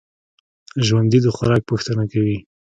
[0.85, 2.37] ژوندي د خوراک پوښتنه کوي